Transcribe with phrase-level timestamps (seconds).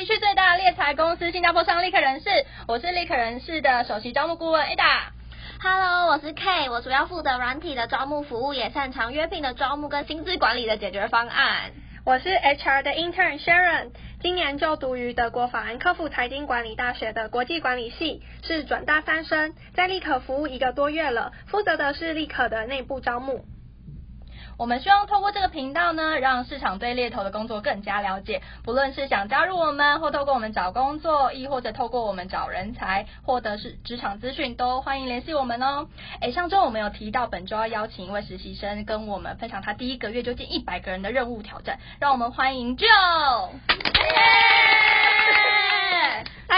[0.00, 2.30] 地区最大的猎才公司新加坡商立可人士，
[2.66, 5.10] 我是立可人士的首席招募顾问 Ada。
[5.62, 11.72] Hello，我是 K，我主要负责软体的招募服务，也擅长约聘的招募跟薪资管理的解决方案。
[12.06, 13.90] 我是 HR 的 Intern Sharon，
[14.22, 23.44] 今年就读于德国法兰克福财经管理大学的国际管理系，是转大三生，在立可服务一个多月了，负责的是立可的内部招募。
[24.60, 28.42] 我们希望透过这个频道呢，让市场对猎头的工作更加了解。
[28.62, 35.88] 不论是想加入我们，或透过我们找工作，亦或者透过我们找人才，或者是职场资讯，都欢迎联系我们哦。
[36.20, 43.48] 诶，上周我们有提到，本周要邀请一位实习生跟我们分享他第一个月就近一百个人的任务挑战，让我们欢迎 Jill。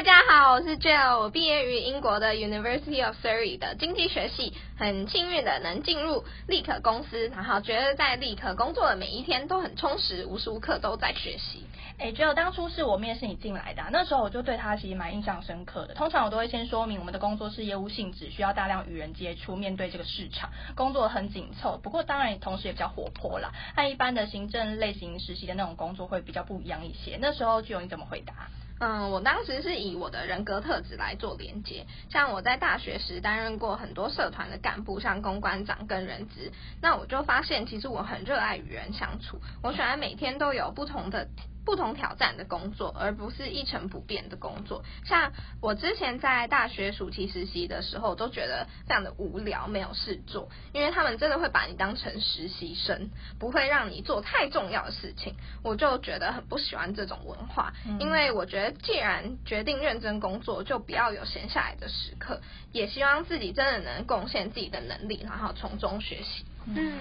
[0.00, 11.66] 大家好，我是 Jill，我毕业于英国的 University of Surrey 的经济学系，很幸运的能进入立可公司，然后觉得在立可工作的每一天都很充实，无时无刻都在学习。
[11.98, 15.92] 哎，Jill，当初是我面试你进来的，那时候我就对他其实蛮印象深刻的。
[15.92, 21.78] 通常我都会先说明我们的工作是业务性质，需要大量与人接触，面对这个市场，工作很紧凑。
[21.82, 27.18] 不过当然同时也比较活泼啦，和一般的行政类型实习的那种工作会比较不一样一些。
[27.20, 28.48] 那时候 Jill 你怎么回答？
[28.80, 36.50] 嗯，我当时是以我的人格特质来做连接，像我在大学时担任过很多社团的干部，像公关长跟人资，
[36.80, 41.28] 那我就发现其实我很热爱与人相处，我喜欢每天都有不同的。
[41.64, 44.82] 不同挑战的工作，而不是一成不变的工作。
[45.04, 55.34] 像我之前在大学暑期实习的时候，都觉得非常的无聊，没有事做，因为他们真的会把你当成实习生，不会让你做太重要的事情。
[55.62, 62.40] 我就觉得很不喜欢这种文化，因为我觉得既然决定认真工作，就不要有闲下来的时刻，
[62.72, 66.44] 也希望自己真的能贡献自己的能力，然后从中学习。
[66.66, 66.92] 嗯，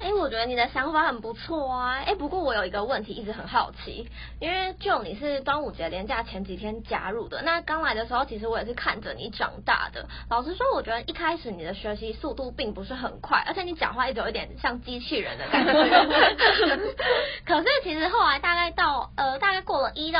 [0.00, 1.94] 哎、欸，我觉得你的想法很不错啊。
[1.94, 4.08] 哎、欸，不过我有一个问题一直很好奇，
[4.40, 10.06] 因为就你是端午节连假前几天加入的，那刚来的时候，其实我也是看着你长大的。
[10.30, 15.72] 老实说，我觉得一开始你的学习速度并不是很快，而且你讲话一直有一点像机器人的感觉。
[17.44, 19.27] 可是其实后来大概到呃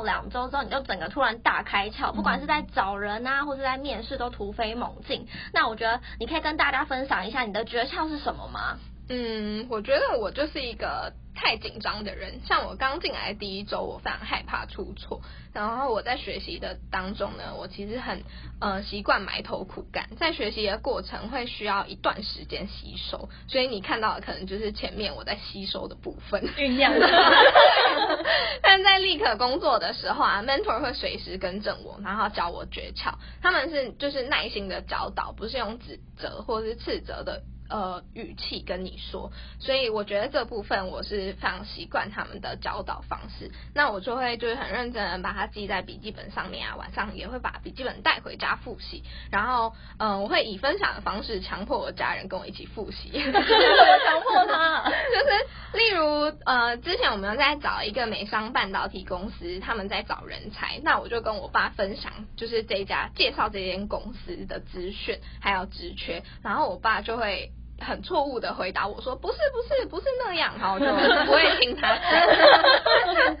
[0.00, 5.28] 到两周之后，你就整个突然大开窍，不管是在找人啊，或是在面试都突飞猛进。
[5.52, 8.78] 那我觉得你可以跟大家分享一下你的诀窍是什么吗？
[9.12, 12.40] 嗯，我觉得我就是一个太紧张的人。
[12.46, 15.20] 像我刚进来第一周，我非常害怕出错。
[15.52, 18.22] 然后我在学习的当中呢，我其实很
[18.60, 23.28] 呃习惯埋头苦干，在学习的过程会需要一段时间吸收。
[23.48, 26.92] 所以你看到的可能就是前面我在吸收的部分酝酿。
[28.62, 33.14] 但在立刻工作的时候啊，mentor 会随时更正我，然后教我诀窍。
[33.42, 37.42] 他们是就是耐心的教导，不是用指责或是斥责的。
[37.70, 43.50] 呃，语气跟你说，所以我觉得这部分我是非常习惯他们的教导方式。
[43.74, 49.04] 那我就会就是很认真的把它记在笔记本上面啊，晚上也会把笔记本带回家复习。
[49.30, 53.10] 然后，嗯、呃，我会以分享的方式强迫我家人跟我一起复习。
[53.14, 54.84] 强迫他？
[54.90, 67.52] 就是例如，呃，之前我们在找一个美商半导体公司，他们在找人才，那我就跟我爸分享，就是这家介绍这间公司的资讯还有职缺，然后我爸就会。
[67.80, 70.86] 很错误的回答我说，不是不是不是那样，然后 我就
[71.26, 72.10] 不会听他讲。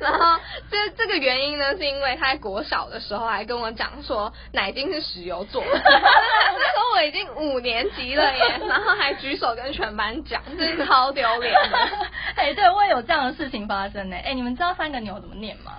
[0.00, 0.40] 然后
[0.70, 11.78] 这这个原因呢，是因为他在国小的时候还跟我讲说奶精是石油做的，那时候我已经五年级了耶， 然后还举手跟全班讲，真是超丢脸的。
[12.36, 14.16] 哎，对，我也有这样的事情发生呢。
[14.24, 15.72] 哎，你们知道三个牛怎么念吗？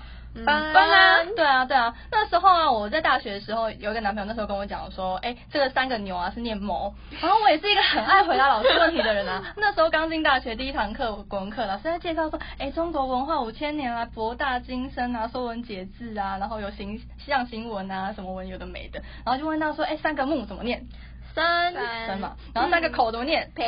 [0.45, 9.43] 班班啊，对啊，对啊，那时候啊，我在大学的时候有一个男朋友，那时候跟我讲说，哎，这个三个牛啊是念谋，然后我也是一个很爱回答老师问题的人啊。
[9.57, 20.87] 那时候刚进大学第一堂课国文课，老师在介绍说，哎，中国文化五千年啊，博大精深啊，说文解字啊，然后有形象新闻啊，什么文有的没的，然后就问到说，哎，三个木怎么念？
[21.33, 21.73] 三
[22.07, 23.51] 三嘛，然后三个口怎么念？
[23.55, 23.67] 平。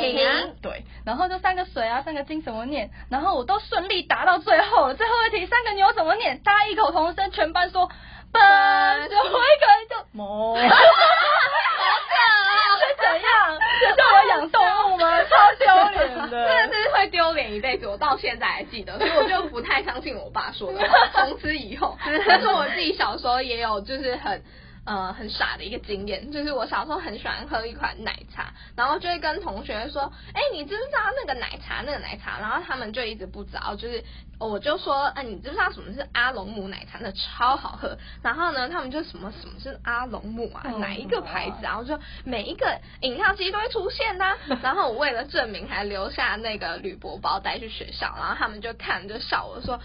[0.62, 2.90] 对，然后就三个水啊，三个金怎么念？
[3.10, 4.94] 然后我都顺利答到最后了。
[4.94, 6.38] 最后一题，三个牛怎么念？
[6.42, 7.88] 大家异口同声，全班说
[8.32, 10.54] 奔，最后一个人就 谋。
[10.56, 13.58] 好可爱，是怎样？
[13.80, 15.22] 这叫我养动物吗？
[15.24, 17.86] 超丢脸的，真的是会丢脸一辈子。
[17.86, 21.08] 我到现在还记得，所以我就不太相信我爸说的话。
[21.12, 21.96] 从此以后，
[22.26, 24.42] 但是我自己小时候也有，就是很。
[24.86, 32.38] 呃，很傻的一个经验，就是我小时候很喜欢喝一款奶茶，然后就会跟同学说，哎，你知不知道那个奶茶，那个奶茶？
[32.38, 34.04] 然后他们就一直不知道，就是
[34.38, 36.98] 我就说，哎，你知不知道什么是阿龙姆奶茶？
[37.00, 37.96] 那超好喝。
[38.22, 40.62] 然后呢，他们就什么什么是阿龙姆啊？
[40.78, 41.56] 哪一个牌子？
[41.62, 44.36] 然后就每一个饮料机都会出现呐。
[44.62, 49.80] 然后我为了证明，还留下那个铝箔包带去学校，然后他们就看就笑我说。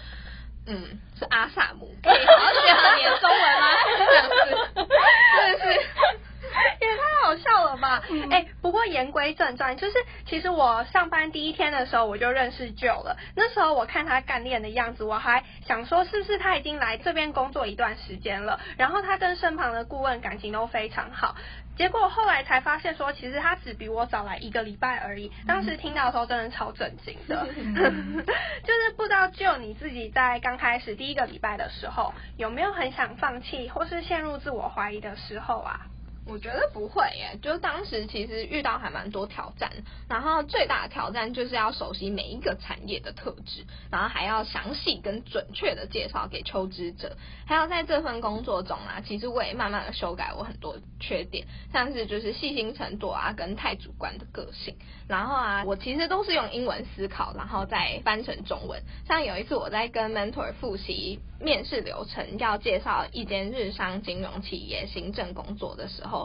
[0.66, 3.18] 嗯，是阿萨姆， 可以好好学
[9.46, 9.76] 很专业。
[9.76, 9.94] 就是
[10.26, 13.16] 其实我上班第一天的时候，我就认识 Joe 了。
[13.34, 18.60] 那时候我看他干练的样子，我还想说是不是他已经来这边工作一段时间了。
[18.76, 21.34] 然后他跟身旁的顾问感情都非常好。
[21.76, 25.32] 结果后来才发现说，其实他只比我早来一个礼拜而已。
[25.46, 27.46] 当时听到的时候，真的超震惊的。
[28.62, 35.80] 就是不知道 Joe 你自己在刚开始第一个礼拜的时候，有没有很想放弃，或是陷入自我怀疑的时候啊？
[36.30, 39.68] 我觉得不会耶，就当时其实遇到还蛮多挑战，
[40.08, 47.16] 然后最大的挑战就是要熟悉每一个产业的特质，然后还要详细跟准确的介绍给求职者，
[47.46, 54.76] 还有在这份工作中啊，其实我也慢慢的修改我很多缺点，像是就是细心程度啊，跟太主观的个性，
[55.08, 58.80] 然后啊，我其实都是用英文思考，然后再翻成中文。
[59.04, 66.19] 像有一次我在跟 mentor 复习面试流程，要介绍一间日商金融企业行政工作的时候。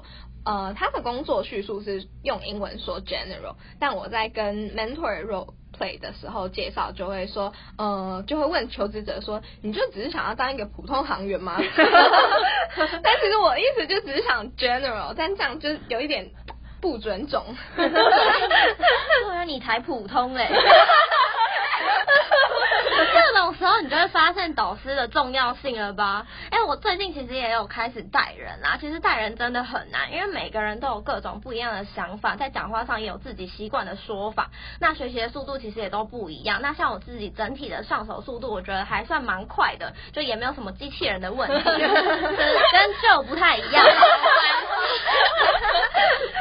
[0.46, 11.58] 呃，他的工作叙述是用英文说 general，但我在跟 mentor role play 的时候介绍，就会说，呃，就会问求职者说，你就只是想要当一个普通行员吗？
[13.04, 16.30] 但其实我意思就只是想 general，但这样就有一点
[16.80, 17.44] 不准种。
[17.76, 17.86] 对
[19.36, 20.48] 啊，你才普通嘞。
[23.14, 26.26] 这种时候，你就会发现导师的重要性了吧？
[26.66, 28.76] 哎，我最近其实也有开始带人啊。
[28.82, 34.50] 其实带人真的很难，因为每个人都有各种不一样的想法，在讲话上也有自己习惯的说法。
[34.80, 36.60] 那学习的速度其实也都不一样。
[36.64, 41.86] 那像我自己整体的上手速度，我觉得还算蛮快的，就也没有什么机器人的问题， 就是跟
[43.04, 43.86] Joe 不太一样。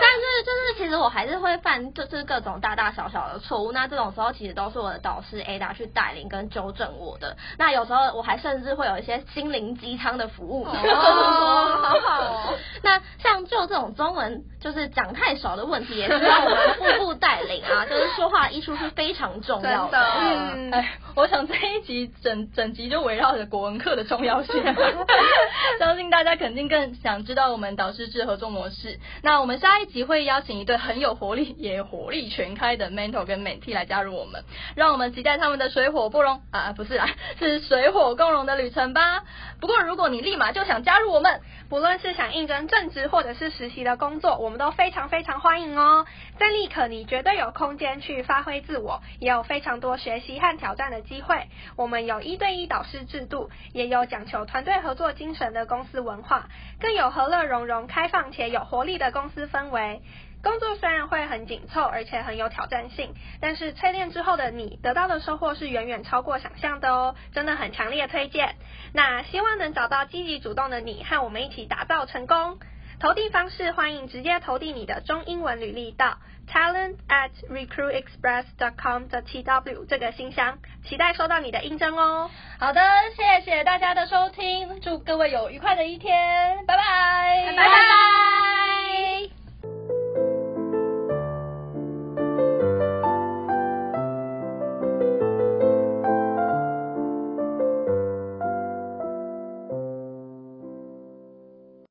[0.01, 3.73] 但是就是其实我还是会犯就是各种大大小小的错误。
[3.73, 7.37] 那这种时候其实都是我的导师 Ada 去带领跟纠正我的。
[7.59, 10.65] 那有时候我还甚至会有一些心灵鸡汤的服务。
[10.65, 12.55] 哦，好好哦。
[12.85, 16.59] 那像就这种中文就是讲太少的问题，也需要我们
[16.99, 17.87] 步步带领啊。
[17.91, 19.93] 就是说话艺术是非常重要的。
[19.93, 24.55] 的嗯，哎，我想这一集整整集就围绕着国文课的重要性。
[25.79, 28.99] 相信大家肯定更想知道我们导师制合作模式。
[29.23, 34.43] 那我们下一集会邀邀请一对很有活力也火力全开的 mentor 跟 mentee 来加入我们，
[34.75, 37.09] 让我们期待他们的水火不容啊，不是啊，
[37.39, 39.23] 是水火共融的旅程吧。
[39.61, 46.05] 不过如果你立马就想加入我们，不论是想应征正职或者是实习的工作，我们都非常非常欢迎哦。
[46.37, 51.47] 在立可，你绝对有空间去发挥自我，也有非常多学习和挑战的机会。
[51.77, 56.49] 我们有一对一导师制度，也有讲求团队合作精神的公司文化，
[56.81, 60.03] 更有和乐融融、开放且有活力的公司氛围。
[60.43, 68.55] 工作虽然会很紧凑，而且很有挑战性，但是淬炼之后的你得到的收获是远远超过想象的哦，真的很强烈推荐。
[68.93, 72.59] 那希望能找到积极主动的你，和我们一起打造成功。
[73.01, 76.19] 投递方式欢迎直接投递你的中英文履历到
[76.49, 82.31] talent at recruitexpress dot com 的 tw 这个信箱，期待收到你的应征哦。
[82.61, 82.81] 好的，
[83.17, 87.57] 谢谢大家的收听，祝各位有愉快的一天，拜拜，拜拜。
[87.57, 88.04] 拜拜。